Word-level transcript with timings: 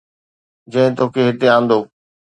جنهن 0.71 0.91
توکي 0.97 1.21
هتي 1.27 1.47
آندو 1.57 1.79